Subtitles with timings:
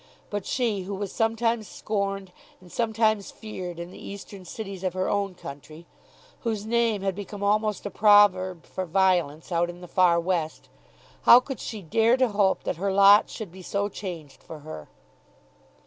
[0.31, 5.07] But she, who was sometimes scorned and sometimes feared in the eastern cities of her
[5.07, 5.85] own country,
[6.39, 10.69] whose name had become almost a proverb for violence out in the far West,
[11.29, 14.87] how could she dare to hope that her lot should be so changed for her?